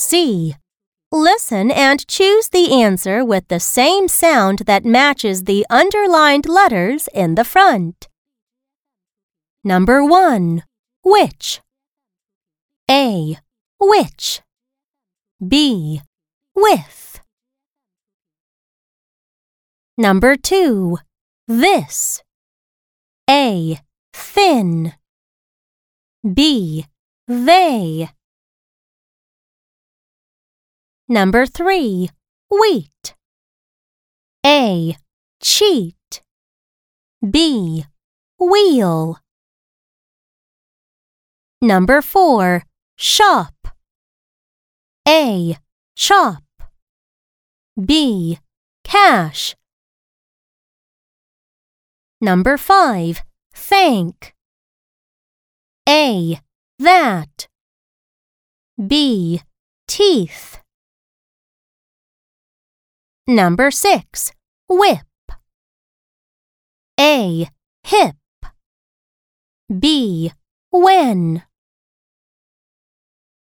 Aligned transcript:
C. 0.00 0.56
Listen 1.12 1.70
and 1.70 2.06
choose 2.08 2.48
the 2.48 2.72
answer 2.72 3.22
with 3.22 3.48
the 3.48 3.60
same 3.60 4.08
sound 4.08 4.60
that 4.60 4.84
matches 4.84 5.44
the 5.44 5.66
underlined 5.68 6.48
letters 6.48 7.06
in 7.12 7.34
the 7.34 7.44
front. 7.44 8.08
Number 9.62 10.02
1. 10.02 10.62
Which? 11.04 11.60
A. 12.90 13.36
Which. 13.78 14.40
B. 15.46 16.00
With. 16.54 17.20
Number 19.98 20.34
2. 20.34 20.96
This. 21.46 22.22
A. 23.28 23.78
Thin. 24.14 24.94
B. 26.24 26.86
They. 27.28 28.08
Number 31.10 31.44
3. 31.44 32.08
Wheat. 32.52 33.16
A. 34.46 34.96
Cheat. 35.42 36.22
B. 37.28 37.84
Wheel. 38.38 39.18
Number 41.60 42.00
4. 42.00 42.62
Shop. 42.94 43.54
A. 45.08 45.56
Chop. 45.96 46.44
B. 47.74 48.38
Cash. 48.84 49.56
Number 52.20 52.56
5. 52.56 53.22
Thank. 53.52 54.32
A. 55.88 56.38
That. 56.78 57.48
B. 58.78 59.42
Teeth. 59.88 60.59
Number 63.26 63.70
6. 63.70 64.32
Whip. 64.68 64.98
A. 66.98 67.48
Hip. 67.84 68.16
B. 69.78 70.32
When. 70.70 71.42